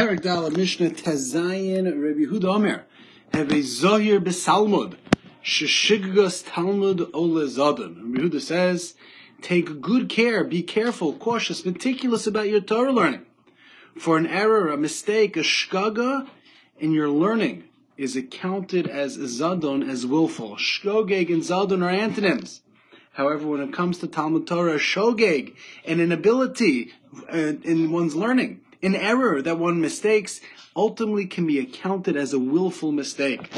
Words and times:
Dala 0.00 0.50
Mishnah 0.50 0.90
Tezayin 0.92 1.84
Rabbi 1.84 2.20
Yehuda 2.20 2.44
Omer. 2.44 2.86
Have 3.34 3.50
a 3.50 3.56
Zohir 3.56 4.18
Besalmud. 4.18 4.96
Shishiggas 5.44 6.42
Talmud 6.46 7.10
Ole 7.12 7.46
Zadon. 7.46 7.96
Rabbi 7.96 8.18
Yehuda 8.18 8.40
says, 8.40 8.94
take 9.42 9.82
good 9.82 10.08
care, 10.08 10.42
be 10.42 10.62
careful, 10.62 11.12
cautious, 11.12 11.66
meticulous 11.66 12.26
about 12.26 12.48
your 12.48 12.62
Torah 12.62 12.92
learning. 12.92 13.26
For 13.98 14.16
an 14.16 14.26
error, 14.26 14.70
a 14.70 14.78
mistake, 14.78 15.36
a 15.36 15.40
shkaga 15.40 16.26
in 16.78 16.92
your 16.92 17.10
learning 17.10 17.64
is 17.98 18.16
accounted 18.16 18.86
as 18.86 19.18
zadon, 19.18 19.86
as 19.86 20.06
willful. 20.06 20.56
Shkogeg 20.56 21.30
and 21.30 21.42
zadon 21.42 21.84
are 21.84 21.90
antonyms. 21.90 22.62
However, 23.12 23.46
when 23.46 23.60
it 23.60 23.74
comes 23.74 23.98
to 23.98 24.06
Talmud 24.06 24.46
Torah, 24.46 24.78
shogeg, 24.78 25.54
an 25.84 26.00
inability 26.00 26.94
uh, 27.30 27.36
in 27.36 27.92
one's 27.92 28.14
learning, 28.14 28.62
an 28.82 28.94
error 28.94 29.42
that 29.42 29.58
one 29.58 29.80
mistakes, 29.80 30.40
ultimately 30.74 31.26
can 31.26 31.46
be 31.46 31.58
accounted 31.58 32.16
as 32.16 32.32
a 32.32 32.38
willful 32.38 32.92
mistake. 32.92 33.50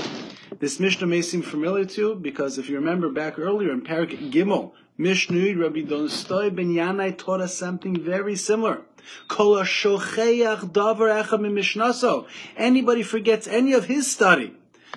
This 0.59 0.81
Mishnah 0.81 1.07
may 1.07 1.23
seem 1.23 1.43
familiar 1.43 1.85
to 1.85 2.01
you 2.01 2.15
because 2.15 2.59
if 2.59 2.69
you 2.69 2.77
remember 2.77 3.09
back 3.09 3.39
earlier 3.39 3.73
in 3.73 3.83
Parak 3.83 4.31
Gimel, 4.31 4.73
Mishnah 4.99 5.57
Rabbi 5.57 5.81
Donstoy 5.81 6.55
Ben 6.55 6.75
Yanai 6.75 7.17
taught 7.17 7.41
us 7.41 7.57
something 7.57 7.99
very 7.99 8.37
similar. 8.37 8.83
Anybody 12.57 13.03
forgets 13.03 13.47
any 13.49 13.73
of 13.73 13.85
his 13.87 14.11
study. 14.11 14.55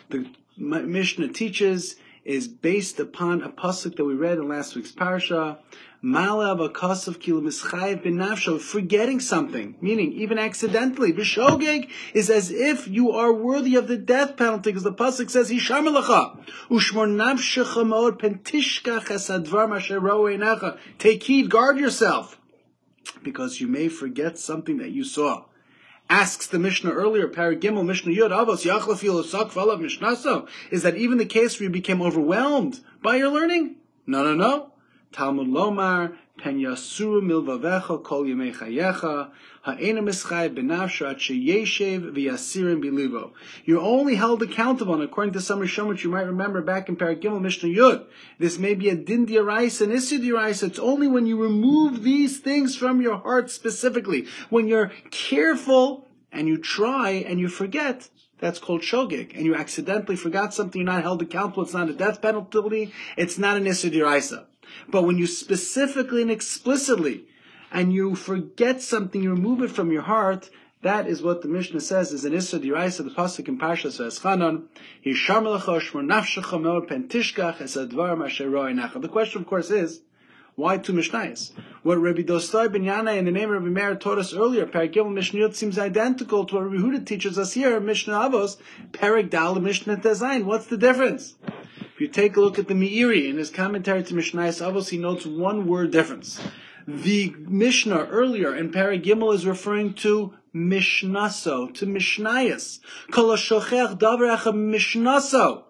The 0.09 0.29
Mishnah 0.57 1.29
teaches 1.29 1.95
is 2.23 2.47
based 2.47 2.99
upon 2.99 3.41
a 3.41 3.49
pasuk 3.49 3.95
that 3.95 4.05
we 4.05 4.15
read 4.15 4.37
in 4.37 4.47
last 4.47 4.75
week's 4.75 4.91
parsha. 4.91 5.57
Forgetting 8.59 9.19
something, 9.19 9.75
meaning 9.81 10.13
even 10.13 10.37
accidentally. 10.37 11.11
B'shogeg 11.11 11.89
is 12.13 12.29
as 12.29 12.51
if 12.51 12.87
you 12.87 13.11
are 13.11 13.33
worthy 13.33 13.75
of 13.75 13.87
the 13.87 13.97
death 13.97 14.37
penalty, 14.37 14.69
because 14.69 14.83
the 14.83 14.93
pasuk 14.93 15.31
says, 15.31 15.49
"Hisham 15.49 15.85
ushmor 15.85 16.37
nafshecha 16.69 17.87
mod 17.87 18.19
pentishkach 18.19 19.07
esadvar 19.07 19.67
masher 19.67 20.77
Take 20.99 21.23
heed, 21.23 21.49
guard 21.49 21.79
yourself, 21.79 22.39
because 23.23 23.59
you 23.59 23.67
may 23.67 23.87
forget 23.87 24.37
something 24.37 24.77
that 24.77 24.91
you 24.91 25.03
saw 25.03 25.45
asks 26.07 26.45
the 26.45 26.59
Mishnah 26.59 26.91
earlier, 26.91 27.27
Paragimel, 27.27 27.83
Mishnah 27.83 28.13
Yud, 28.13 28.29
Avos, 28.29 28.63
Yachlafil, 28.63 29.23
Sak, 29.25 29.47
Falav, 29.47 29.81
Mishnaso, 29.81 30.47
is 30.69 30.83
that 30.83 30.95
even 30.95 31.17
the 31.17 31.25
case 31.25 31.59
where 31.59 31.63
you 31.63 31.71
became 31.71 31.99
overwhelmed 31.99 32.79
by 33.01 33.15
your 33.15 33.29
learning? 33.29 33.77
No, 34.05 34.23
no, 34.23 34.35
no. 34.35 34.71
Talmud 35.15 35.47
Lomar, 35.47 36.17
Pen 36.37 36.59
Yasuru 36.59 37.21
Milvavecha, 37.21 38.03
Kol 38.03 38.25
Yemei 38.25 38.53
Chayecha, 38.53 39.31
Ha'ena 39.61 40.01
Mischai 40.01 40.53
Benafsha, 40.53 41.11
At 41.11 41.17
Sheyeshev, 41.19 42.11
V'yasirim 42.11 42.83
Bilivo. 42.83 43.31
You're 43.63 43.79
only 43.79 44.15
held 44.15 44.43
accountable, 44.43 44.93
and 44.93 45.03
according 45.03 45.31
to 45.31 45.39
some 45.39 45.61
Rishon, 45.61 46.03
you 46.03 46.09
might 46.09 46.23
remember 46.23 46.61
back 46.61 46.89
in 46.89 46.97
Paragimel, 46.97 47.39
Mishnah 47.39 47.69
Yud, 47.69 48.05
this 48.39 48.59
may 48.59 48.75
be 48.75 48.89
a 48.89 48.95
Din 48.95 49.25
Diraisa 49.25 49.83
and 49.83 49.93
Issud 49.93 50.19
Diraisa. 50.19 50.63
It's 50.63 50.79
only 50.79 51.07
when 51.07 51.25
you 51.25 51.41
remove 51.41 52.03
these 52.03 52.39
things 52.39 52.75
from 52.75 53.01
your 53.01 53.17
heart 53.17 53.49
specifically, 53.49 54.27
when 54.49 54.67
you're 54.67 54.91
careful 55.11 56.09
and 56.33 56.49
you 56.49 56.57
try 56.57 57.11
and 57.11 57.39
you 57.39 57.47
forget, 57.47 58.09
that's 58.39 58.59
called 58.59 58.81
shogig. 58.81 59.33
And 59.33 59.45
you 59.45 59.55
accidentally 59.55 60.17
forgot 60.17 60.53
something, 60.53 60.81
you're 60.81 60.91
not 60.91 61.03
held 61.03 61.21
accountable, 61.21 61.63
it's 61.63 61.73
not 61.73 61.89
a 61.89 61.93
death 61.93 62.21
penalty, 62.21 62.91
it's 63.15 63.37
not 63.37 63.55
an 63.55 63.63
Diraisa. 63.63 64.47
But 64.87 65.03
when 65.03 65.17
you 65.17 65.27
specifically 65.27 66.21
and 66.21 66.31
explicitly 66.31 67.25
and 67.71 67.93
you 67.93 68.15
forget 68.15 68.81
something, 68.81 69.21
you 69.21 69.31
remove 69.31 69.61
it 69.61 69.71
from 69.71 69.91
your 69.91 70.03
heart, 70.03 70.49
that 70.81 71.07
is 71.07 71.23
what 71.23 71.41
the 71.41 71.47
Mishnah 71.47 71.81
says 71.81 72.11
is 72.11 72.25
an 72.25 72.33
Issa 72.33 72.59
Diraisa, 72.59 73.03
the 73.03 73.09
Pasuk 73.09 73.47
in 73.47 73.57
Parsha 73.57 73.91
says, 73.91 74.19
Chanon, 74.19 74.65
Hisham 75.01 75.45
Lechosh, 75.45 75.91
Nafshecha 75.91 76.59
Meod, 76.61 76.87
Pentishkach, 76.87 77.57
Esadvar, 77.57 78.15
Masheroi 78.15 78.71
Nacha. 78.71 79.01
The 79.01 79.09
question, 79.09 79.41
of 79.41 79.47
course, 79.47 79.71
is, 79.71 80.01
why 80.55 80.77
two 80.77 80.93
Mishnayos? 80.93 81.51
What 81.83 81.97
Rabbi 81.97 82.21
Dostoi 82.21 82.71
ben 82.71 82.83
Yana 82.83 83.17
in 83.17 83.25
the 83.25 83.31
name 83.31 83.51
of 83.51 83.63
Rabbi 83.63 83.73
Meir 83.73 83.95
taught 83.95 84.19
us 84.19 84.33
earlier, 84.33 84.65
Paragimel 84.65 85.11
Mishnayot 85.11 85.55
seems 85.55 85.77
identical 85.77 86.45
to 86.45 86.55
what 86.55 86.69
Rabbi 86.69 86.77
Huda 86.77 87.05
teaches 87.05 87.37
us 87.37 87.53
here, 87.53 87.79
Mishnah 87.79 88.13
Avos, 88.13 88.57
Parag 88.91 89.29
Dal, 89.31 89.55
Mishnah 89.55 89.97
Tezayin. 89.97 90.45
What's 90.45 90.67
the 90.67 90.77
difference? 90.77 91.35
If 91.95 92.01
you 92.01 92.09
take 92.09 92.35
a 92.35 92.41
look 92.41 92.59
at 92.59 92.67
the 92.67 92.73
Meiri 92.73 93.29
in 93.29 93.37
his 93.37 93.49
commentary 93.49 94.03
to 94.03 94.13
Mishnayos 94.13 94.61
Avos, 94.61 94.89
he 94.89 94.97
notes 94.97 95.25
one 95.25 95.65
word 95.65 95.91
difference. 95.91 96.41
The 96.85 97.33
Mishnah 97.39 98.07
earlier 98.11 98.53
in 98.53 98.73
Paragimel 98.73 99.33
is 99.33 99.45
referring 99.45 99.93
to 100.03 100.33
Mishnaso, 100.53 101.73
to 101.73 101.85
Mishnayos. 101.85 102.81
Kol 103.11 103.29
ha-shochech 103.29 103.97
davar 103.97 104.37
Mishnaso. 104.37 105.63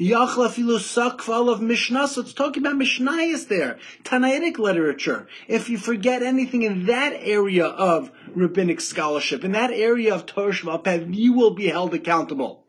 Yachla 0.00 0.48
filu 0.48 0.78
sakval 0.78 1.52
of 1.52 1.60
Mishnah. 1.60 2.04
it's 2.04 2.32
talking 2.32 2.62
about 2.62 2.76
Mishnayos 2.76 3.48
there. 3.48 3.78
Tanaitic 4.02 4.56
literature. 4.56 5.28
If 5.46 5.68
you 5.68 5.76
forget 5.76 6.22
anything 6.22 6.62
in 6.62 6.86
that 6.86 7.12
area 7.20 7.66
of 7.66 8.10
rabbinic 8.34 8.80
scholarship, 8.80 9.44
in 9.44 9.52
that 9.52 9.72
area 9.72 10.14
of 10.14 10.24
Torah 10.24 10.54
Shvalpev, 10.54 11.14
you 11.14 11.34
will 11.34 11.50
be 11.50 11.66
held 11.66 11.92
accountable. 11.92 12.65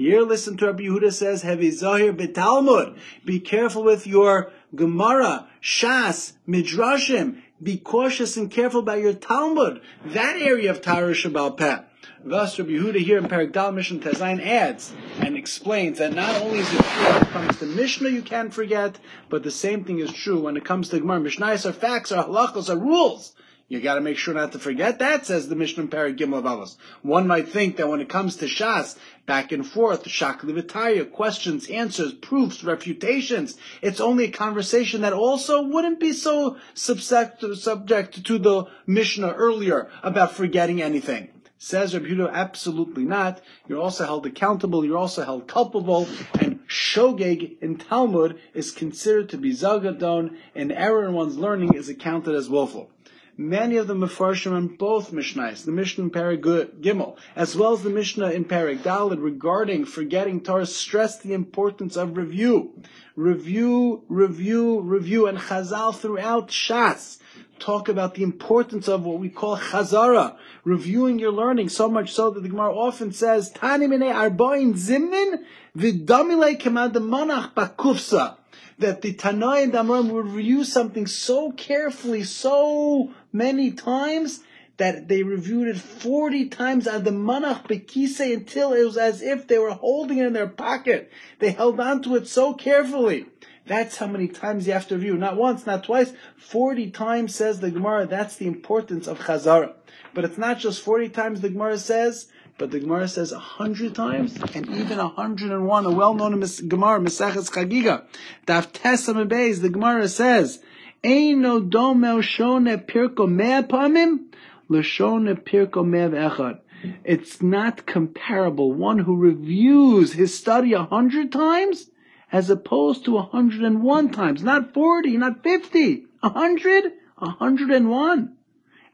Here, 0.00 0.22
listen 0.22 0.56
to 0.56 0.68
Rabbi 0.68 0.84
Yehuda 0.84 1.12
says, 1.12 1.44
Hevi 1.44 1.70
Zahir 1.70 2.14
betalmud. 2.14 2.96
Be 3.22 3.38
careful 3.38 3.84
with 3.84 4.06
your 4.06 4.50
Gemara, 4.74 5.46
Shas, 5.60 6.32
Midrashim. 6.48 7.42
Be 7.62 7.76
cautious 7.76 8.38
and 8.38 8.50
careful 8.50 8.80
about 8.80 9.00
your 9.00 9.12
Talmud. 9.12 9.82
That 10.06 10.36
area 10.36 10.70
of 10.70 10.80
Torah 10.80 11.12
Shabbal 11.12 11.54
Peh. 11.58 11.80
Thus, 12.24 12.58
Rabbi 12.58 12.70
Yehuda 12.70 13.04
here 13.04 13.18
in 13.18 13.24
Parak 13.24 13.74
Mishnah 13.74 13.98
Tezayin 13.98 14.42
adds 14.42 14.94
and 15.18 15.36
explains 15.36 15.98
that 15.98 16.14
not 16.14 16.34
only 16.40 16.60
is 16.60 16.72
it 16.72 16.80
true 16.80 17.04
when 17.04 17.20
it 17.20 17.28
comes 17.28 17.58
to 17.58 17.66
Mishnah 17.66 18.08
you 18.08 18.22
can't 18.22 18.54
forget, 18.54 18.98
but 19.28 19.42
the 19.42 19.50
same 19.50 19.84
thing 19.84 19.98
is 19.98 20.10
true 20.14 20.40
when 20.40 20.56
it 20.56 20.64
comes 20.64 20.88
to 20.88 20.98
Gemara. 20.98 21.20
Mishnayos 21.20 21.68
are 21.68 21.74
facts, 21.74 22.10
are 22.10 22.24
halachos, 22.24 22.70
are 22.70 22.78
rules. 22.78 23.34
You 23.70 23.80
got 23.80 23.94
to 23.94 24.00
make 24.00 24.18
sure 24.18 24.34
not 24.34 24.50
to 24.50 24.58
forget 24.58 24.98
that, 24.98 25.26
says 25.26 25.48
the 25.48 25.54
Mishnah 25.54 25.86
Parak 25.86 26.18
Gimel 26.18 26.42
Avos. 26.42 26.76
One 27.02 27.28
might 27.28 27.50
think 27.50 27.76
that 27.76 27.88
when 27.88 28.00
it 28.00 28.08
comes 28.08 28.34
to 28.38 28.46
Shas, 28.46 28.98
back 29.26 29.52
and 29.52 29.64
forth, 29.64 30.06
Shakli 30.06 30.60
Vitaya, 30.60 31.08
questions, 31.08 31.70
answers, 31.70 32.12
proofs, 32.12 32.64
refutations, 32.64 33.56
it's 33.80 34.00
only 34.00 34.24
a 34.24 34.30
conversation 34.32 35.02
that 35.02 35.12
also 35.12 35.62
wouldn't 35.62 36.00
be 36.00 36.12
so 36.12 36.56
subject, 36.74 37.38
to 37.40 38.38
the 38.40 38.64
Mishnah 38.88 39.34
earlier 39.34 39.88
about 40.02 40.32
forgetting 40.32 40.82
anything. 40.82 41.28
Says 41.56 41.94
Rabbi 41.94 42.28
absolutely 42.28 43.04
not. 43.04 43.40
You're 43.68 43.80
also 43.80 44.04
held 44.04 44.26
accountable. 44.26 44.84
You're 44.84 44.98
also 44.98 45.22
held 45.22 45.46
culpable. 45.46 46.08
And 46.40 46.66
shogeg 46.66 47.62
in 47.62 47.76
Talmud 47.76 48.40
is 48.52 48.72
considered 48.72 49.28
to 49.28 49.38
be 49.38 49.52
zagadon. 49.52 50.36
An 50.56 50.72
error 50.72 51.06
in 51.06 51.12
one's 51.12 51.38
learning 51.38 51.74
is 51.74 51.88
accounted 51.88 52.34
as 52.34 52.50
willful 52.50 52.90
many 53.40 53.78
of 53.78 53.86
the 53.86 53.94
Mefarshim 53.94 54.52
on 54.52 54.66
both 54.68 55.12
Mishnahs, 55.12 55.64
the 55.64 55.72
Mishnah 55.72 56.04
in 56.04 56.10
Parag 56.10 56.42
Gimel, 56.82 57.16
as 57.34 57.56
well 57.56 57.72
as 57.72 57.82
the 57.82 57.88
Mishnah 57.88 58.32
in 58.32 58.44
Parag 58.44 58.80
Dalid 58.80 59.22
regarding 59.22 59.86
forgetting 59.86 60.42
Torah, 60.42 60.66
stress 60.66 61.18
the 61.18 61.32
importance 61.32 61.96
of 61.96 62.18
review. 62.18 62.78
Review, 63.16 64.04
review, 64.08 64.80
review, 64.80 65.26
and 65.26 65.38
Chazal 65.38 65.96
throughout 65.96 66.48
Shas 66.48 67.18
talk 67.58 67.88
about 67.88 68.14
the 68.14 68.22
importance 68.22 68.88
of 68.88 69.04
what 69.04 69.18
we 69.18 69.28
call 69.28 69.56
chazara, 69.56 70.36
reviewing 70.64 71.18
your 71.18 71.32
learning, 71.32 71.68
so 71.68 71.88
much 71.88 72.12
so 72.12 72.30
that 72.30 72.42
the 72.42 72.48
Gemara 72.48 72.74
often 72.74 73.12
says, 73.12 73.50
Tani 73.50 73.86
mine 73.86 74.00
arbain 74.00 74.72
zimnin, 74.74 75.44
v'damile 75.76 76.58
kemad 76.58 76.92
manach 76.92 77.52
bakufsa 77.52 78.36
that 78.80 79.02
the 79.02 79.12
Tanai 79.12 79.62
and 79.62 79.74
Amram 79.74 80.08
would 80.08 80.26
review 80.26 80.64
something 80.64 81.06
so 81.06 81.52
carefully, 81.52 82.24
so 82.24 83.12
many 83.32 83.72
times, 83.72 84.40
that 84.78 85.08
they 85.08 85.22
reviewed 85.22 85.68
it 85.68 85.78
40 85.78 86.48
times 86.48 86.88
on 86.88 87.04
the 87.04 87.10
Manach 87.10 87.68
Bekise 87.68 88.32
until 88.32 88.72
it 88.72 88.82
was 88.82 88.96
as 88.96 89.20
if 89.20 89.46
they 89.46 89.58
were 89.58 89.72
holding 89.72 90.18
it 90.18 90.26
in 90.26 90.32
their 90.32 90.46
pocket. 90.48 91.12
They 91.38 91.52
held 91.52 91.78
on 91.78 92.02
to 92.02 92.16
it 92.16 92.26
so 92.26 92.54
carefully. 92.54 93.26
That's 93.66 93.98
how 93.98 94.06
many 94.06 94.26
times 94.26 94.66
you 94.66 94.72
have 94.72 94.88
to 94.88 94.94
review. 94.94 95.18
Not 95.18 95.36
once, 95.36 95.66
not 95.66 95.84
twice. 95.84 96.12
40 96.38 96.90
times 96.90 97.34
says 97.34 97.60
the 97.60 97.70
Gemara. 97.70 98.06
That's 98.06 98.36
the 98.36 98.46
importance 98.46 99.06
of 99.06 99.20
Chazara. 99.20 99.74
But 100.14 100.24
it's 100.24 100.38
not 100.38 100.58
just 100.58 100.82
40 100.82 101.10
times 101.10 101.40
the 101.40 101.50
Gemara 101.50 101.78
says. 101.78 102.28
But 102.60 102.72
the 102.72 102.80
Gemara 102.80 103.08
says 103.08 103.32
a 103.32 103.38
hundred 103.38 103.94
times, 103.94 104.36
and 104.54 104.68
even 104.68 104.98
a 104.98 105.08
hundred 105.08 105.50
and 105.50 105.66
one, 105.66 105.86
a 105.86 105.90
well-known 105.90 106.38
Gemara, 106.40 107.00
Maseches 107.00 107.50
Chagiga. 107.50 108.04
Daf 108.46 108.70
Tesam 108.72 109.26
Beis, 109.30 109.62
the 109.62 109.70
Gemara 109.70 110.06
says, 110.08 110.62
Eino 111.02 111.70
domel 111.70 112.22
shone 112.22 112.66
pirko 112.66 113.26
mea 113.26 113.62
pamim, 113.66 114.26
l'shone 114.68 115.42
pirko 115.42 115.88
mea 115.88 116.14
echad. 116.14 116.58
It's 117.02 117.40
not 117.40 117.86
comparable. 117.86 118.74
One 118.74 118.98
who 118.98 119.16
reviews 119.16 120.12
his 120.12 120.36
study 120.36 120.74
a 120.74 120.82
hundred 120.84 121.32
times, 121.32 121.88
as 122.30 122.50
opposed 122.50 123.06
to 123.06 123.16
a 123.16 123.22
hundred 123.22 123.62
and 123.62 123.82
one 123.82 124.10
times. 124.10 124.42
Not 124.42 124.74
forty, 124.74 125.16
not 125.16 125.42
fifty. 125.42 126.04
A 126.22 126.28
hundred, 126.28 126.92
a 127.16 127.30
hundred 127.30 127.70
and 127.70 127.88
one. 127.88 128.36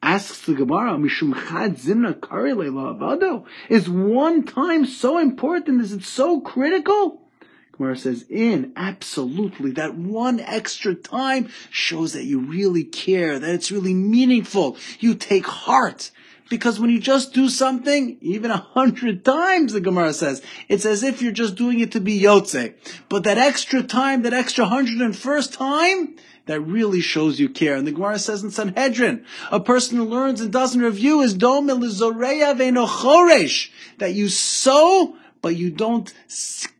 Asks 0.03 0.43
the 0.43 0.55
Gemara, 0.55 0.93
Mishum 0.93 1.35
Chad 1.49 1.77
Zimna 1.77 2.21
Kari 2.21 2.53
Avado? 2.53 3.47
Is 3.69 3.89
one 3.89 4.45
time 4.45 4.87
so 4.87 5.19
important? 5.19 5.81
Is 5.81 5.93
it 5.93 6.05
so 6.05 6.41
critical? 6.41 7.23
Gemara 7.77 7.97
says, 7.97 8.25
in, 8.29 8.73
absolutely. 8.77 9.73
That 9.73 9.95
one 9.95 10.41
extra 10.41 10.95
time 10.95 11.49
shows 11.71 12.13
that 12.15 12.25
you 12.25 12.41
really 12.41 12.85
care, 12.85 13.39
that 13.39 13.55
it's 13.55 13.71
really 13.71 13.95
meaningful. 13.95 14.77
You 14.99 15.15
take 15.15 15.47
heart. 15.47 16.11
Because 16.49 16.79
when 16.79 16.91
you 16.91 17.01
just 17.01 17.35
do 17.35 17.49
something, 17.49 18.19
even 18.21 18.53
a 18.53 18.57
hundred 18.57 19.25
times, 19.25 19.73
the 19.73 19.81
Gemara 19.81 20.13
says, 20.13 20.43
it's 20.69 20.87
as 20.87 21.03
if 21.03 21.21
you're 21.21 21.33
just 21.33 21.57
doing 21.57 21.81
it 21.81 21.93
to 21.93 22.01
be 22.01 22.21
Yotze. 22.21 22.75
But 23.09 23.25
that 23.25 23.37
extra 23.37 23.83
time, 23.83 24.23
that 24.23 24.33
extra 24.33 24.65
hundred 24.65 25.01
and 25.01 25.17
first 25.17 25.53
time, 25.53 26.15
that 26.47 26.61
really 26.61 27.01
shows 27.01 27.39
you 27.39 27.49
care. 27.49 27.77
And 27.77 27.87
the 27.87 27.93
Gemara 27.93 28.19
says 28.19 28.43
in 28.43 28.51
Sanhedrin, 28.51 29.25
a 29.51 29.61
person 29.61 29.99
who 29.99 30.05
learns 30.05 30.41
and 30.41 30.53
doesn't 30.53 30.81
review 30.81 31.21
is 31.21 31.35
dom 31.35 31.67
that 33.99 34.15
you 34.15 34.29
sow, 34.29 35.17
but 35.43 35.57
you 35.57 35.71
don't 35.71 36.13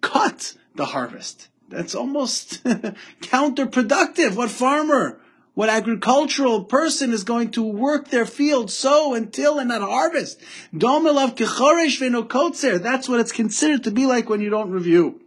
cut 0.01 0.55
the 0.75 0.87
harvest. 0.87 1.49
That's 1.69 1.95
almost 1.95 2.63
counterproductive. 2.65 4.37
What 4.37 4.51
farmer, 4.51 5.21
what 5.55 5.69
agricultural 5.69 6.65
person 6.65 7.13
is 7.13 7.25
going 7.25 7.51
to 7.53 7.63
work 7.63 8.09
their 8.09 8.27
field, 8.27 8.71
sow 8.71 9.15
until 9.15 9.59
and 9.59 9.69
not 9.69 9.83
harvest? 9.83 10.41
Choresh 10.73 11.99
Venokotser. 11.99 12.81
That's 12.81 13.09
what 13.09 13.19
it's 13.19 13.33
considered 13.33 13.83
to 13.85 13.91
be 13.91 14.07
like 14.07 14.29
when 14.29 14.41
you 14.41 14.51
don't 14.51 14.71
review. 14.71 15.21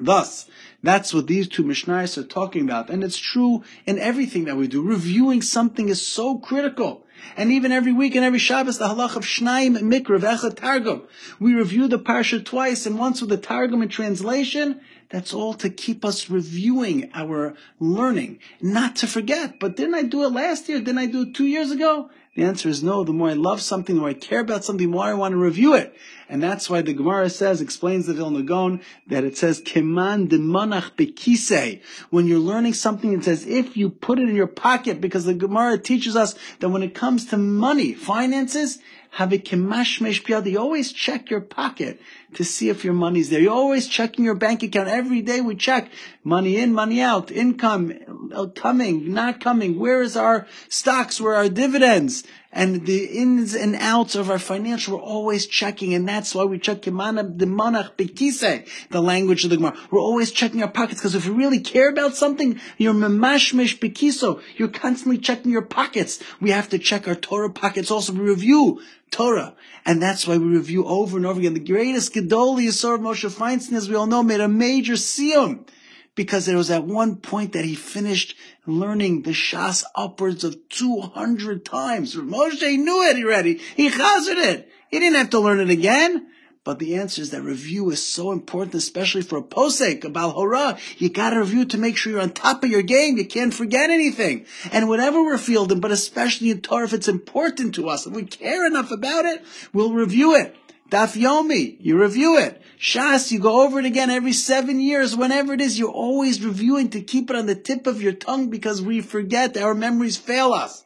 Thus, 0.00 0.46
that's 0.82 1.12
what 1.14 1.26
these 1.26 1.48
two 1.48 1.64
Mishnayos 1.64 2.18
are 2.18 2.24
talking 2.24 2.62
about. 2.62 2.90
And 2.90 3.04
it's 3.04 3.18
true 3.18 3.62
in 3.86 3.98
everything 3.98 4.44
that 4.44 4.56
we 4.56 4.66
do. 4.66 4.82
Reviewing 4.82 5.42
something 5.42 5.88
is 5.88 6.04
so 6.04 6.38
critical. 6.38 7.06
And 7.36 7.52
even 7.52 7.70
every 7.70 7.92
week 7.92 8.14
and 8.16 8.24
every 8.24 8.38
Shabbos, 8.38 8.78
the 8.78 8.88
halach 8.88 9.16
of 9.16 9.24
Shnaim 9.24 9.78
Mikra 9.78 10.18
V'echad 10.18 10.56
Targum. 10.56 11.02
We 11.38 11.54
review 11.54 11.86
the 11.86 11.98
parsha 11.98 12.44
twice, 12.44 12.84
and 12.84 12.98
once 12.98 13.20
with 13.20 13.30
the 13.30 13.36
Targum 13.36 13.80
and 13.80 13.90
translation. 13.90 14.80
That's 15.12 15.34
all 15.34 15.52
to 15.54 15.68
keep 15.68 16.06
us 16.06 16.30
reviewing 16.30 17.10
our 17.12 17.54
learning, 17.78 18.38
not 18.62 18.96
to 18.96 19.06
forget. 19.06 19.60
But 19.60 19.76
didn't 19.76 19.94
I 19.94 20.04
do 20.04 20.24
it 20.24 20.32
last 20.32 20.70
year? 20.70 20.78
Didn't 20.78 20.96
I 20.96 21.06
do 21.06 21.22
it 21.22 21.34
two 21.34 21.46
years 21.46 21.70
ago? 21.70 22.08
The 22.34 22.44
answer 22.44 22.70
is 22.70 22.82
no. 22.82 23.04
The 23.04 23.12
more 23.12 23.28
I 23.28 23.34
love 23.34 23.60
something, 23.60 23.94
the 23.94 24.00
more 24.00 24.08
I 24.08 24.14
care 24.14 24.40
about 24.40 24.64
something, 24.64 24.86
the 24.86 24.92
more 24.96 25.04
I 25.04 25.12
want 25.12 25.32
to 25.32 25.36
review 25.36 25.74
it. 25.74 25.94
And 26.30 26.42
that's 26.42 26.70
why 26.70 26.80
the 26.80 26.94
Gemara 26.94 27.28
says, 27.28 27.60
explains 27.60 28.06
the 28.06 28.14
Vilna 28.14 28.42
Gaon, 28.42 28.80
that 29.08 29.22
it 29.22 29.36
says, 29.36 29.60
Keman 29.60 30.30
de 30.30 30.38
manach 30.38 30.92
bekise. 30.92 31.82
When 32.08 32.26
you're 32.26 32.38
learning 32.38 32.72
something, 32.72 33.12
it 33.12 33.24
says, 33.24 33.46
if 33.46 33.76
you 33.76 33.90
put 33.90 34.18
it 34.18 34.30
in 34.30 34.34
your 34.34 34.46
pocket, 34.46 34.98
because 34.98 35.26
the 35.26 35.34
Gemara 35.34 35.76
teaches 35.76 36.16
us 36.16 36.34
that 36.60 36.70
when 36.70 36.82
it 36.82 36.94
comes 36.94 37.26
to 37.26 37.36
money, 37.36 37.92
finances, 37.92 38.78
have 39.12 39.30
a 39.30 39.38
kemashmesh 39.38 40.24
biyad. 40.24 40.50
You 40.50 40.58
always 40.58 40.90
check 40.90 41.28
your 41.28 41.42
pocket 41.42 42.00
to 42.32 42.44
see 42.44 42.70
if 42.70 42.82
your 42.82 42.94
money's 42.94 43.28
there. 43.28 43.40
You're 43.40 43.52
always 43.52 43.86
checking 43.86 44.24
your 44.24 44.34
bank 44.34 44.62
account. 44.62 44.88
Every 44.88 45.20
day 45.20 45.42
we 45.42 45.54
check 45.54 45.90
money 46.24 46.56
in, 46.56 46.72
money 46.72 47.02
out, 47.02 47.30
income, 47.30 48.30
uh, 48.34 48.46
coming, 48.46 49.12
not 49.12 49.38
coming. 49.38 49.78
Where 49.78 50.00
is 50.00 50.16
our 50.16 50.46
stocks? 50.70 51.20
Where 51.20 51.34
are 51.34 51.44
our 51.44 51.48
dividends? 51.50 52.24
And 52.52 52.84
the 52.86 53.04
ins 53.06 53.54
and 53.54 53.74
outs 53.76 54.14
of 54.14 54.30
our 54.30 54.38
financial, 54.38 54.96
we're 54.96 55.02
always 55.02 55.46
checking, 55.46 55.94
and 55.94 56.06
that's 56.06 56.34
why 56.34 56.44
we 56.44 56.58
check 56.58 56.82
the 56.82 56.90
Manach 56.90 57.96
Bekise, 57.96 58.68
the 58.90 59.00
language 59.00 59.44
of 59.44 59.50
the 59.50 59.56
Gemara. 59.56 59.76
We're 59.90 60.00
always 60.00 60.30
checking 60.30 60.62
our 60.62 60.70
pockets, 60.70 61.00
because 61.00 61.14
if 61.14 61.24
you 61.24 61.32
really 61.32 61.60
care 61.60 61.88
about 61.88 62.14
something, 62.14 62.60
you're 62.76 62.92
Memashmish 62.92 63.78
Bekiso, 63.78 64.42
you're 64.56 64.68
constantly 64.68 65.18
checking 65.18 65.50
your 65.50 65.62
pockets. 65.62 66.22
We 66.40 66.50
have 66.50 66.68
to 66.68 66.78
check 66.78 67.08
our 67.08 67.14
Torah 67.14 67.50
pockets 67.50 67.90
also. 67.90 68.12
We 68.12 68.20
review 68.20 68.82
Torah. 69.10 69.54
And 69.84 70.00
that's 70.00 70.26
why 70.26 70.36
we 70.36 70.46
review 70.46 70.84
over 70.84 71.16
and 71.16 71.26
over 71.26 71.40
again. 71.40 71.54
The 71.54 71.60
greatest 71.60 72.14
Gedol 72.14 72.58
Yisor 72.62 72.98
Moshe 73.00 73.28
Feinstein, 73.30 73.74
as 73.74 73.88
we 73.88 73.96
all 73.96 74.06
know, 74.06 74.22
made 74.22 74.40
a 74.40 74.48
major 74.48 74.94
siyum 74.94 75.66
because 76.14 76.46
there 76.46 76.56
was 76.56 76.70
at 76.70 76.84
one 76.84 77.16
point 77.16 77.52
that 77.52 77.64
he 77.64 77.74
finished 77.74 78.36
learning 78.66 79.22
the 79.22 79.30
Shas 79.30 79.84
upwards 79.94 80.44
of 80.44 80.68
200 80.68 81.64
times. 81.64 82.14
Moshe 82.14 82.78
knew 82.78 83.02
it 83.08 83.24
already. 83.24 83.60
He 83.76 83.90
chazered 83.90 84.36
it. 84.36 84.68
He 84.90 84.98
didn't 84.98 85.16
have 85.16 85.30
to 85.30 85.40
learn 85.40 85.60
it 85.60 85.70
again. 85.70 86.28
But 86.64 86.78
the 86.78 86.94
answer 86.94 87.20
is 87.20 87.30
that 87.30 87.42
review 87.42 87.90
is 87.90 88.06
so 88.06 88.30
important, 88.30 88.76
especially 88.76 89.22
for 89.22 89.36
a 89.36 89.42
posek, 89.42 90.04
a 90.04 90.08
balhora. 90.08 90.78
You 91.00 91.08
gotta 91.08 91.40
review 91.40 91.64
to 91.64 91.78
make 91.78 91.96
sure 91.96 92.12
you're 92.12 92.22
on 92.22 92.30
top 92.30 92.62
of 92.62 92.70
your 92.70 92.82
game. 92.82 93.16
You 93.16 93.26
can't 93.26 93.52
forget 93.52 93.90
anything. 93.90 94.46
And 94.70 94.88
whatever 94.88 95.24
we're 95.24 95.38
fielding, 95.38 95.80
but 95.80 95.90
especially 95.90 96.50
in 96.50 96.60
Torah, 96.60 96.84
if 96.84 96.92
it's 96.92 97.08
important 97.08 97.74
to 97.74 97.88
us, 97.88 98.06
and 98.06 98.14
we 98.14 98.26
care 98.26 98.64
enough 98.64 98.92
about 98.92 99.24
it, 99.24 99.42
we'll 99.72 99.92
review 99.92 100.36
it. 100.36 100.54
Daf 100.92 101.18
Yomi, 101.18 101.78
you 101.80 101.98
review 101.98 102.36
it. 102.36 102.60
Shas, 102.78 103.32
you 103.32 103.38
go 103.38 103.62
over 103.64 103.78
it 103.78 103.86
again 103.86 104.10
every 104.10 104.34
seven 104.34 104.78
years, 104.78 105.16
whenever 105.16 105.54
it 105.54 105.62
is, 105.62 105.78
you're 105.78 105.88
always 105.88 106.44
reviewing 106.44 106.90
to 106.90 107.00
keep 107.00 107.30
it 107.30 107.36
on 107.36 107.46
the 107.46 107.54
tip 107.54 107.86
of 107.86 108.02
your 108.02 108.12
tongue 108.12 108.50
because 108.50 108.82
we 108.82 109.00
forget, 109.00 109.56
our 109.56 109.74
memories 109.74 110.18
fail 110.18 110.52
us. 110.52 110.84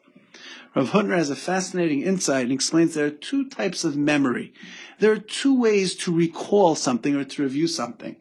Rav 0.77 0.91
Hutner 0.91 1.17
has 1.17 1.29
a 1.31 1.35
fascinating 1.35 2.03
insight 2.03 2.45
and 2.45 2.53
explains 2.53 2.95
there 2.95 3.07
are 3.07 3.11
two 3.11 3.49
types 3.49 3.83
of 3.83 3.97
memory. 3.97 4.55
There 5.01 5.11
are 5.11 5.19
two 5.19 5.59
ways 5.61 5.97
to 5.97 6.15
recall 6.15 6.77
something 6.77 7.17
or 7.17 7.25
to 7.25 7.43
review 7.43 7.67
something. 7.67 8.15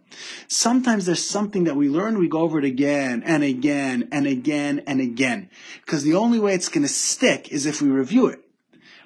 Sometimes 0.47 1.05
there's 1.05 1.23
something 1.23 1.65
that 1.65 1.75
we 1.75 1.87
learn, 1.87 2.17
we 2.17 2.27
go 2.27 2.39
over 2.39 2.57
it 2.57 2.65
again 2.65 3.21
and 3.23 3.43
again 3.43 4.09
and 4.11 4.25
again 4.25 4.81
and 4.87 5.01
again. 5.01 5.51
Because 5.85 6.01
the 6.01 6.15
only 6.15 6.39
way 6.39 6.55
it's 6.55 6.69
going 6.69 6.81
to 6.81 6.91
stick 6.91 7.49
is 7.51 7.67
if 7.67 7.79
we 7.79 7.89
review 7.89 8.25
it. 8.25 8.44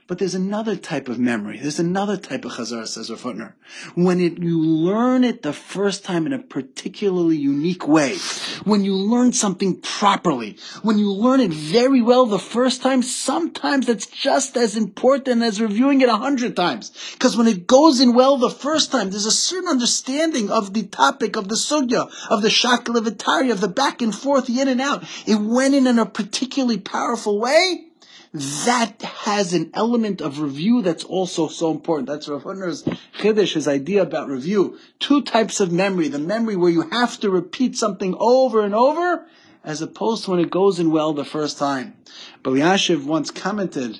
But 0.10 0.18
there's 0.18 0.34
another 0.34 0.76
type 0.76 1.08
of 1.08 1.20
memory. 1.20 1.60
There's 1.60 1.78
another 1.78 2.18
type 2.18 2.44
of 2.44 2.54
chazar, 2.54 2.88
says 2.88 3.12
Rav. 3.12 3.54
When 3.94 4.20
it, 4.20 4.40
you 4.40 4.60
learn 4.60 5.24
it 5.24 5.44
the 5.44 5.54
first 5.54 6.04
time 6.04 6.26
in 6.26 6.34
a 6.34 6.40
particularly 6.40 7.38
unique 7.38 7.88
way, 7.88 8.18
when 8.64 8.84
you 8.84 8.96
learn 8.96 9.34
something 9.34 9.80
properly, 9.80 10.58
when 10.82 10.98
you 10.98 11.12
learn 11.12 11.42
it 11.42 11.54
very 11.54 12.02
well 12.02 12.26
the 12.26 12.40
first 12.40 12.82
time, 12.82 13.04
sometimes 13.04 13.86
that's 13.86 14.08
just 14.08 14.58
as 14.58 14.76
important 14.76 15.44
as 15.44 15.62
reviewing 15.62 16.02
it 16.02 16.10
a 16.10 16.18
hundred 16.18 16.56
times. 16.56 16.92
Because 17.14 17.38
when 17.38 17.46
it 17.46 17.68
goes 17.68 18.00
in 18.00 18.16
well 18.16 18.38
the 18.38 18.50
first 18.50 18.92
time, 18.92 19.12
there's 19.12 19.28
a 19.28 19.32
certain 19.32 19.70
understanding 19.70 20.50
of 20.50 20.74
the 20.74 20.88
topic, 20.88 21.36
of 21.36 21.50
the 21.50 21.56
sugya, 21.56 22.10
of 22.32 22.42
the 22.42 22.50
shakalavatari, 22.50 23.52
of 23.52 23.62
the 23.62 23.68
back 23.68 24.02
and 24.02 24.16
forth, 24.16 24.48
the 24.48 24.60
in 24.60 24.70
and 24.70 24.82
out. 24.82 25.04
It 25.28 25.36
went 25.36 25.76
in 25.76 25.86
in 25.86 26.00
a 26.00 26.06
particularly 26.08 26.80
powerful 26.80 27.40
way 27.40 27.89
that 28.34 29.02
has 29.02 29.54
an 29.54 29.72
element 29.74 30.22
of 30.22 30.40
review 30.40 30.82
that's 30.82 31.04
also 31.04 31.48
so 31.48 31.72
important. 31.72 32.08
That's 32.08 32.28
Rav 32.28 32.44
Hutner's 32.44 32.84
Chiddush, 33.18 33.54
his 33.54 33.68
idea 33.68 34.04
about 34.04 34.30
review. 34.30 34.78
Two 35.00 35.24
types 35.24 35.60
of 35.60 35.72
memory. 35.72 36.10
The 36.10 36.20
memory 36.20 36.56
where 36.56 36.70
you 36.70 36.90
have 36.90 37.20
to 37.22 37.30
repeat 37.32 37.76
something 37.76 38.16
over 38.20 38.64
and 38.64 38.76
over, 38.76 39.26
as 39.64 39.82
opposed 39.82 40.26
to 40.26 40.32
when 40.32 40.40
it 40.40 40.52
goes 40.52 40.80
in 40.80 40.92
well 40.92 41.14
the 41.14 41.26
first 41.26 41.58
time. 41.58 41.96
Belyashiv 42.44 43.04
once 43.04 43.32
commented 43.32 44.00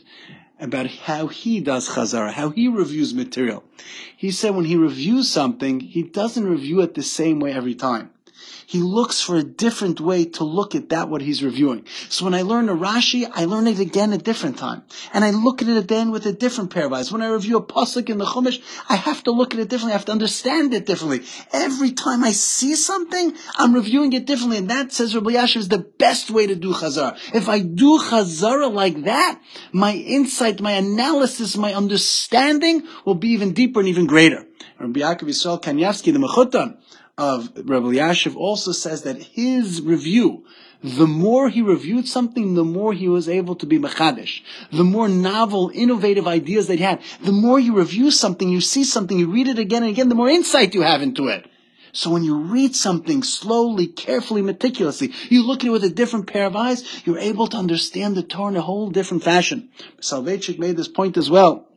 about 0.60 0.88
how 0.88 1.28
he 1.28 1.60
does 1.60 1.90
chazara, 1.90 2.32
how 2.32 2.50
he 2.50 2.68
reviews 2.68 3.14
material. 3.14 3.64
He 4.16 4.30
said 4.30 4.54
when 4.54 4.66
he 4.66 4.76
reviews 4.76 5.30
something, 5.30 5.80
he 5.80 6.04
doesn't 6.04 6.46
review 6.46 6.82
it 6.82 6.94
the 6.94 7.02
same 7.02 7.40
way 7.40 7.54
every 7.54 7.76
time 7.76 8.12
he 8.66 8.80
looks 8.80 9.22
for 9.22 9.36
a 9.36 9.44
different 9.44 10.00
way 10.00 10.26
to 10.26 10.44
look 10.44 10.76
at 10.76 10.90
that 10.90 11.10
what 11.10 11.22
he's 11.22 11.44
reviewing. 11.44 11.86
So 12.10 12.26
when 12.26 12.36
I 12.36 12.44
learn 12.44 12.70
a 12.70 12.76
Rashi, 12.76 13.30
I 13.34 13.46
learn 13.46 13.66
it 13.66 13.80
again 13.80 14.14
a 14.14 14.18
different 14.18 14.58
time. 14.60 14.84
And 15.12 15.26
I 15.26 15.32
look 15.32 15.62
at 15.62 15.68
it 15.68 15.78
again 15.78 16.12
with 16.12 16.26
a 16.26 16.34
different 16.34 16.72
pair 16.72 16.86
of 16.86 16.94
eyes. 16.94 17.12
When 17.12 17.22
I 17.22 17.30
review 17.30 17.58
a 17.58 17.64
pasuk 17.64 18.10
in 18.10 18.20
the 18.20 18.26
Chumash, 18.26 18.62
I 18.88 18.96
have 18.96 19.24
to 19.24 19.32
look 19.32 19.54
at 19.54 19.60
it 19.60 19.70
differently. 19.70 19.94
I 19.94 19.98
have 19.98 20.06
to 20.06 20.12
understand 20.12 20.74
it 20.74 20.86
differently. 20.86 21.26
Every 21.52 21.92
time 21.92 22.24
I 22.24 22.32
see 22.32 22.76
something, 22.76 23.34
I'm 23.56 23.74
reviewing 23.74 24.14
it 24.14 24.26
differently. 24.26 24.58
And 24.58 24.70
that, 24.70 24.92
says 24.92 25.16
Rabbi 25.16 25.32
Elyashiv, 25.32 25.58
is 25.58 25.70
the 25.70 25.80
best 25.80 26.30
way 26.30 26.46
to 26.46 26.56
do 26.56 26.74
Chazar. 26.74 27.18
If 27.34 27.50
I 27.50 27.60
do 27.60 27.98
Chazara 28.00 28.72
like 28.72 29.04
that, 29.06 29.42
my 29.72 29.94
insight, 29.94 30.62
my 30.62 30.74
analysis, 30.74 31.58
my 31.58 31.74
understanding 31.74 32.88
will 33.06 33.16
be 33.16 33.30
even 33.30 33.54
deeper 33.54 33.80
and 33.80 33.90
even 33.90 34.06
greater. 34.06 34.46
Rabbi 34.80 35.02
Yaakov 35.02 35.24
Yisrael 35.24 35.62
Kanievsky, 35.62 36.14
the 36.14 36.20
Mechutan, 36.20 36.78
of 37.18 37.52
Rabbi 37.56 37.88
Elyashiv 37.88 38.38
also 38.38 38.72
says 38.72 39.02
that 39.02 39.22
his 39.22 39.82
review, 39.82 40.46
the 40.82 41.06
more 41.06 41.50
he 41.50 41.62
reviewed 41.62 42.08
something, 42.08 42.54
the 42.54 42.64
more 42.64 42.94
he 42.94 43.10
was 43.10 43.28
able 43.28 43.56
to 43.56 43.66
be 43.66 43.78
machadish. 43.78 44.42
The 44.72 44.86
more 44.86 45.10
novel, 45.10 45.70
innovative 45.74 46.28
ideas 46.28 46.68
that 46.68 46.78
he 46.78 46.84
had. 46.84 47.02
The 47.22 47.34
more 47.34 47.60
you 47.60 47.76
review 47.78 48.10
something, 48.10 48.48
you 48.48 48.62
see 48.62 48.86
something, 48.86 49.20
you 49.20 49.30
read 49.30 49.50
it 49.50 49.60
again 49.60 49.84
and 49.84 49.92
again, 49.92 50.08
the 50.08 50.16
more 50.16 50.30
insight 50.30 50.74
you 50.74 50.82
have 50.82 51.02
into 51.02 51.28
it. 51.28 51.46
So 51.92 52.10
when 52.12 52.24
you 52.24 52.38
read 52.38 52.74
something 52.76 53.24
slowly, 53.24 53.88
carefully, 53.88 54.42
meticulously, 54.42 55.12
you 55.30 55.46
look 55.46 55.62
at 55.62 55.68
it 55.68 55.72
with 55.72 55.84
a 55.84 55.90
different 55.90 56.28
pair 56.28 56.46
of 56.46 56.56
eyes, 56.56 56.86
you're 57.04 57.20
able 57.20 57.48
to 57.48 57.58
understand 57.58 58.16
the 58.16 58.24
Torah 58.24 58.52
in 58.52 58.56
a 58.56 58.62
whole 58.62 58.92
different 58.92 59.24
fashion. 59.24 59.70
Soloveitchik 60.00 60.58
made 60.58 60.78
this 60.78 60.88
point 60.88 61.18
as 61.18 61.30
well 61.30 61.69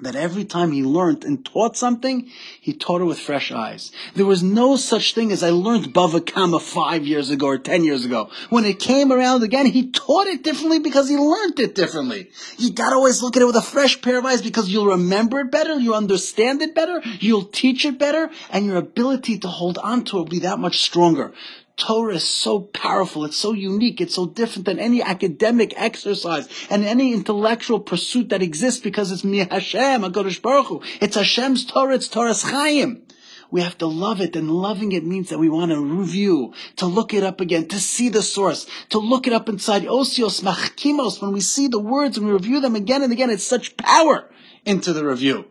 that 0.00 0.16
every 0.16 0.44
time 0.44 0.72
he 0.72 0.82
learned 0.82 1.24
and 1.24 1.44
taught 1.44 1.76
something, 1.76 2.28
he 2.60 2.72
taught 2.72 3.00
it 3.00 3.04
with 3.04 3.18
fresh 3.18 3.52
eyes. 3.52 3.92
There 4.14 4.26
was 4.26 4.42
no 4.42 4.76
such 4.76 5.14
thing 5.14 5.30
as 5.30 5.42
I 5.42 5.50
learned 5.50 5.94
Bava 5.94 6.24
Kama 6.24 6.58
five 6.58 7.06
years 7.06 7.30
ago 7.30 7.46
or 7.46 7.58
ten 7.58 7.84
years 7.84 8.04
ago. 8.04 8.30
When 8.50 8.64
it 8.64 8.80
came 8.80 9.12
around 9.12 9.42
again, 9.42 9.66
he 9.66 9.90
taught 9.90 10.26
it 10.26 10.42
differently 10.42 10.80
because 10.80 11.08
he 11.08 11.16
learned 11.16 11.60
it 11.60 11.74
differently. 11.74 12.30
You 12.58 12.72
gotta 12.72 12.96
always 12.96 13.22
look 13.22 13.36
at 13.36 13.42
it 13.42 13.46
with 13.46 13.56
a 13.56 13.62
fresh 13.62 14.00
pair 14.02 14.18
of 14.18 14.24
eyes 14.24 14.42
because 14.42 14.68
you'll 14.68 14.86
remember 14.86 15.40
it 15.40 15.50
better, 15.50 15.78
you'll 15.78 15.94
understand 15.94 16.60
it 16.62 16.74
better, 16.74 17.00
you'll 17.20 17.44
teach 17.44 17.84
it 17.84 17.98
better, 17.98 18.30
and 18.50 18.66
your 18.66 18.76
ability 18.76 19.38
to 19.38 19.48
hold 19.48 19.78
on 19.78 20.04
to 20.04 20.16
it 20.16 20.20
will 20.20 20.26
be 20.26 20.40
that 20.40 20.58
much 20.58 20.82
stronger. 20.82 21.32
Torah 21.76 22.14
is 22.14 22.24
so 22.24 22.60
powerful, 22.60 23.24
it's 23.24 23.36
so 23.36 23.52
unique, 23.52 24.00
it's 24.00 24.14
so 24.14 24.26
different 24.26 24.66
than 24.66 24.78
any 24.78 25.02
academic 25.02 25.74
exercise 25.76 26.48
and 26.70 26.84
any 26.84 27.12
intellectual 27.12 27.80
pursuit 27.80 28.28
that 28.28 28.42
exists 28.42 28.80
because 28.80 29.10
it's 29.10 29.24
Mi 29.24 29.38
Hashem, 29.38 30.02
HaKadosh 30.02 30.40
Baruch 30.40 30.66
Hu. 30.66 30.82
It's 31.00 31.16
Hashem's 31.16 31.64
Torah, 31.64 31.94
it's 31.96 32.08
Torah's 32.08 32.42
Chaim. 32.42 33.02
We 33.50 33.60
have 33.60 33.78
to 33.78 33.86
love 33.86 34.20
it, 34.20 34.34
and 34.34 34.50
loving 34.50 34.92
it 34.92 35.04
means 35.04 35.28
that 35.30 35.38
we 35.38 35.48
want 35.48 35.70
to 35.70 35.80
review, 35.80 36.54
to 36.76 36.86
look 36.86 37.14
it 37.14 37.22
up 37.22 37.40
again, 37.40 37.68
to 37.68 37.78
see 37.78 38.08
the 38.08 38.22
source, 38.22 38.66
to 38.88 38.98
look 38.98 39.26
it 39.26 39.32
up 39.32 39.48
inside 39.48 39.84
Osios, 39.84 40.42
Machkimos. 40.42 41.22
When 41.22 41.32
we 41.32 41.40
see 41.40 41.68
the 41.68 41.78
words 41.78 42.16
and 42.16 42.26
we 42.26 42.32
review 42.32 42.60
them 42.60 42.74
again 42.74 43.02
and 43.02 43.12
again, 43.12 43.30
it's 43.30 43.44
such 43.44 43.76
power 43.76 44.28
into 44.64 44.92
the 44.92 45.04
review. 45.04 45.46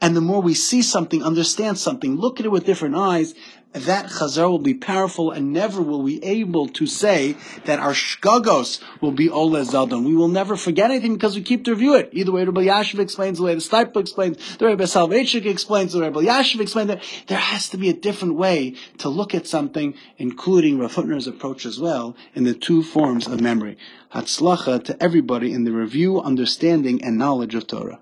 And 0.00 0.16
the 0.16 0.20
more 0.20 0.40
we 0.40 0.54
see 0.54 0.82
something, 0.82 1.24
understand 1.24 1.78
something, 1.78 2.16
look 2.16 2.38
at 2.38 2.46
it 2.46 2.50
with 2.50 2.64
different 2.64 2.94
eyes, 2.94 3.34
that 3.72 4.06
chazar 4.06 4.48
will 4.48 4.58
be 4.58 4.74
powerful 4.74 5.30
and 5.30 5.52
never 5.52 5.82
will 5.82 6.02
we 6.02 6.22
able 6.22 6.68
to 6.68 6.86
say 6.86 7.36
that 7.66 7.78
our 7.78 7.92
shkagos 7.92 8.82
will 9.02 9.12
be 9.12 9.28
Ola 9.28 9.60
Zaldon. 9.60 10.04
We 10.04 10.16
will 10.16 10.28
never 10.28 10.56
forget 10.56 10.90
anything 10.90 11.14
because 11.14 11.36
we 11.36 11.42
keep 11.42 11.64
to 11.64 11.72
review 11.72 11.94
it. 11.94 12.08
Either 12.12 12.32
way 12.32 12.44
Rabbi 12.44 12.62
Elyashiv 12.62 12.98
explains, 12.98 13.38
the 13.38 13.44
way 13.44 13.54
the 13.54 13.60
Steipler 13.60 14.00
explains, 14.00 14.56
the 14.56 14.66
Rabbi 14.66 14.84
Soloveitchik 14.84 15.44
explains, 15.44 15.92
the 15.92 16.00
Rabbi 16.00 16.20
Elyashiv 16.20 16.60
explains 16.60 16.88
that 16.88 17.02
There 17.26 17.38
has 17.38 17.68
to 17.68 17.76
be 17.76 17.90
a 17.90 17.94
different 17.94 18.36
way 18.36 18.74
to 18.98 19.08
look 19.08 19.34
at 19.34 19.46
something, 19.46 19.94
including 20.16 20.78
Rav 20.78 20.94
Hutner's 20.94 21.26
approach 21.26 21.66
as 21.66 21.78
well, 21.78 22.16
in 22.34 22.44
the 22.44 22.54
two 22.54 22.82
forms 22.82 23.26
of 23.26 23.40
memory. 23.40 23.76
Hatzlacha 24.14 24.82
to 24.84 25.02
everybody 25.02 25.52
in 25.52 25.64
the 25.64 25.72
review, 25.72 26.20
understanding, 26.20 27.04
and 27.04 27.18
knowledge 27.18 27.54
of 27.54 27.66
Torah. 27.66 27.98